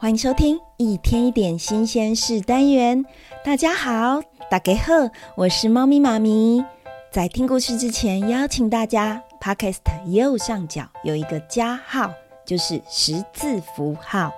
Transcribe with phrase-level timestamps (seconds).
[0.00, 3.04] 欢迎收听一天一点新鲜事单元。
[3.44, 4.92] 大家好，大家好，
[5.34, 6.64] 我是猫咪妈咪。
[7.10, 12.12] 在听故事之前，邀请大家，Podcast 右上角有一个加号，
[12.46, 14.32] 就是十字符号，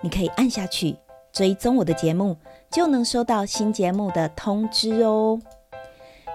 [0.00, 0.96] 你可以按下去
[1.32, 2.36] 追踪我的节目，
[2.70, 5.40] 就能收到新节目的通知哦。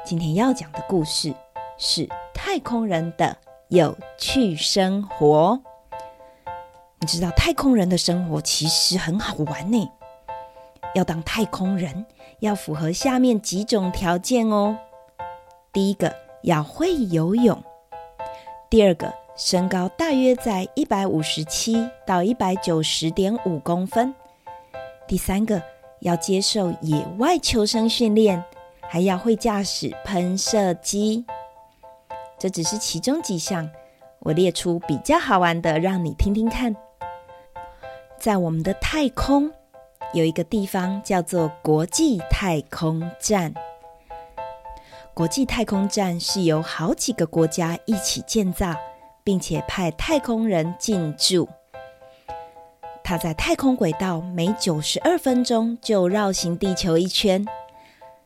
[0.04, 1.34] 今天要讲的故事
[1.78, 3.38] 是太空人的
[3.70, 5.62] 有趣生活。
[7.02, 9.90] 你知道太空人的生活其实很好玩呢。
[10.96, 12.06] 要当太空人，
[12.40, 14.78] 要符合下面几种条件哦。
[15.72, 17.56] 第一个，要会游泳；
[18.70, 24.14] 第二个，身高大约在一百五十七到一百九十点五公分；
[25.08, 25.62] 第三个，
[26.02, 28.44] 要接受野外求生训练，
[28.82, 31.24] 还要会驾驶喷射机。
[32.38, 33.70] 这只是其中几项，
[34.20, 36.76] 我列出比较好玩的，让你听听看。
[38.20, 39.50] 在我们的太空
[40.14, 43.54] 有一个地方叫做国际太空站。
[45.14, 48.76] 国际太空站是由好几个国家一起建造，
[49.24, 51.48] 并且派太空人进驻。
[53.04, 57.46] 它在太空轨道每九十二分钟就绕行地球一圈，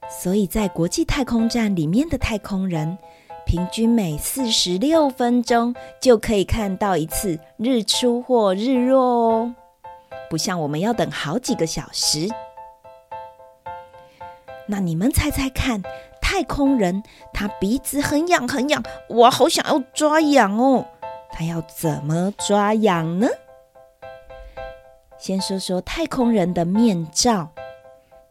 [0.09, 2.97] 所以在国际太空站里面的太空人，
[3.45, 9.55] 平均每四十六分钟就可以看到一次日出或日落哦。
[10.33, 12.27] 不像我们要等好几个小时。
[14.65, 15.83] 那你们猜猜看，
[16.19, 20.87] 太空人他鼻子很痒很痒，我好想要抓痒哦。
[21.29, 23.27] 他要怎么抓痒呢？
[25.19, 27.49] 先说说太空人的面罩。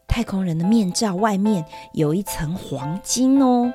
[0.05, 3.73] 太空人的面罩外面有一层黄金哦。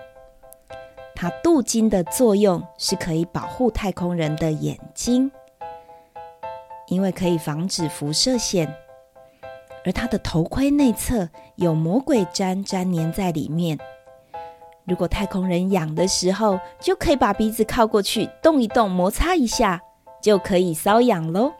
[1.14, 5.32] 它镀金的作用是可以保护太空人的眼睛。
[6.88, 8.74] 因为可以防止辐射线，
[9.84, 13.78] 而它的头盔内侧有魔鬼毡粘黏在里面。
[14.84, 19.82] 如果太空人痒的时候，就可以把鼻子靠过去，动一动，摩擦一下，
[20.22, 21.52] 就可以搔痒喽。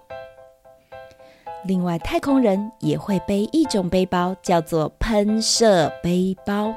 [1.65, 6.75] 另外，太空人也会背一种背包，叫做喷射背包。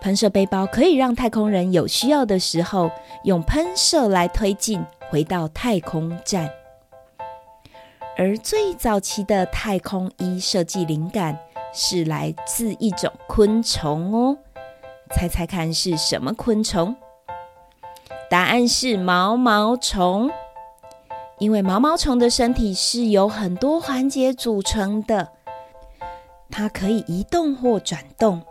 [0.00, 2.90] 喷射背包可以让太空人有需要的时候
[3.24, 6.48] 用喷射来推进，回到太空站。
[8.16, 11.38] 而最早期的太空衣设计灵感
[11.72, 14.36] 是来自一种昆虫哦，
[15.10, 16.94] 猜猜看是什么昆虫？
[18.28, 20.30] 答案是毛毛虫。
[21.38, 25.30] 因为毛毛虫的身体是由很多环节组成的，
[26.50, 28.42] 它可以移动或转动，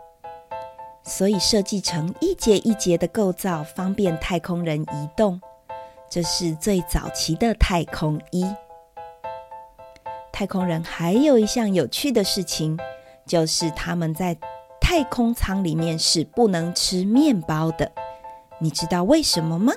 [1.04, 5.40] 所以设计成一节一节的构造，方便太空人移动。
[6.10, 8.44] 这是最早期的太空衣。
[10.40, 12.78] 太空人还有一项有趣的事情，
[13.26, 14.34] 就是他们在
[14.80, 17.92] 太空舱里面是不能吃面包的。
[18.58, 19.74] 你知道为什么吗？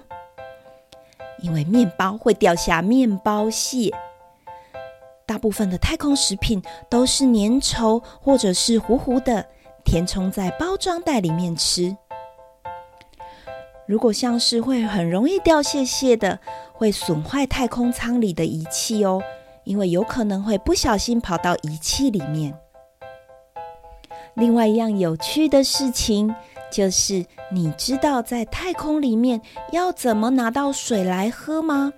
[1.40, 3.91] 因为面包会掉下面包屑。
[5.25, 9.46] 大部分的太空食品都是粘稠或者是糊糊的，
[9.84, 11.97] 填充在包装袋里面吃。
[13.85, 16.40] 如果像是会很容易掉屑屑的，
[16.72, 19.22] 会损坏太空舱里的仪器哦。
[19.63, 22.57] 因为有可能会不小心跑到仪器里面。
[24.35, 26.34] 另外一样有趣的事情
[26.72, 29.40] 就是，你知道在太空里面
[29.72, 31.94] 要怎么拿到水来喝吗？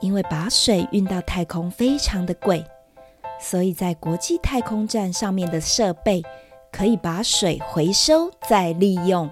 [0.00, 2.64] 因为把水运到太空非常的贵，
[3.38, 6.22] 所以在国际太空站上面的设备
[6.72, 9.30] 可以把水回收再利用。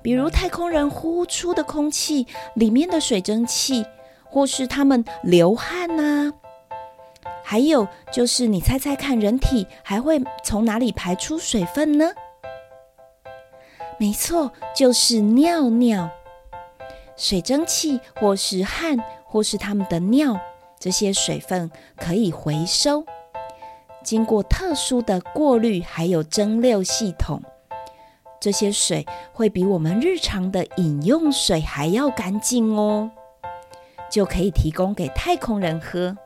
[0.00, 3.84] 比如太空人呼出的空气里面的水蒸气。
[4.36, 6.30] 或是他们流汗呐，
[7.42, 12.10] 还有就是你猜猜看，人体还会从哪里排出水分呢？
[13.96, 16.10] 没错，就是尿尿。
[17.16, 20.38] 水蒸气或是汗，或是他们的尿，
[20.78, 23.06] 这些水分可以回收，
[24.04, 27.40] 经过特殊的过滤，还有蒸馏系统，
[28.38, 33.10] 这些水会比我们日常的饮用水还要干净哦。
[34.10, 36.16] 就可以提供给太空人喝。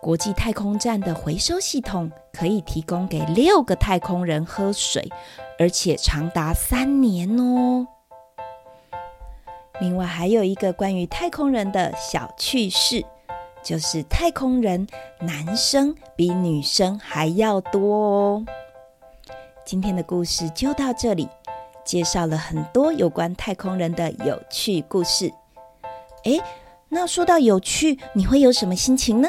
[0.00, 5.10] 国际太空站的回收系统可以提供给六个太空人喝水，
[5.58, 7.86] 而且长达三年哦。
[9.80, 13.04] 另外还有一个关于太空人的小趣事，
[13.62, 14.86] 就是太空人
[15.20, 18.44] 男生比女生还要多哦。
[19.64, 21.28] 今天的故事就到这里，
[21.84, 25.32] 介绍了很多有关太空人的有趣故事。
[26.26, 26.42] 诶，
[26.88, 29.28] 那说到有趣，你会有什么心情呢？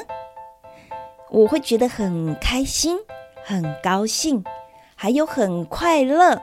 [1.30, 2.98] 我会觉得很开心、
[3.44, 4.44] 很高兴，
[4.96, 6.42] 还有很快乐、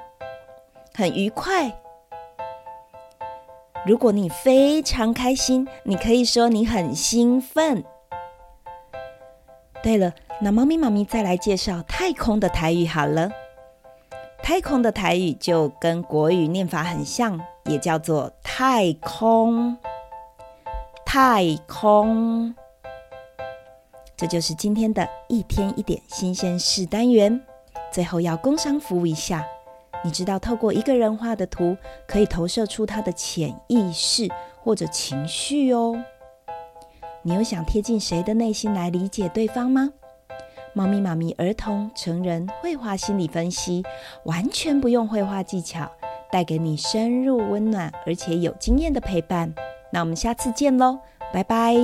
[0.95, 1.81] 很愉快。
[3.85, 7.85] 如果你非常开心，你可以说你很兴奋。
[9.83, 13.31] 对了，那猫咪妈咪再来介绍太空的台语好了。
[14.41, 19.77] 太空的台语就跟国语念法很像，也叫做太空。
[21.15, 22.53] 太空。
[24.17, 27.41] 这就是今天的一天一点新鲜事单元。
[27.93, 29.47] 最后要工商服务一下，
[30.03, 31.77] 你知道透过一个人画的图，
[32.09, 34.29] 可以投射出他的潜意识
[34.61, 36.05] 或者情绪哦。
[37.23, 39.93] 你有想贴近谁的内心来理解对方吗？
[40.73, 43.85] 猫咪妈咪儿童成人绘画心理分析，
[44.25, 45.89] 完全不用绘画技巧，
[46.33, 49.55] 带给你深入温暖而且有经验的陪伴。
[49.95, 50.99] 那我们下次见喽，
[51.33, 51.77] 拜拜。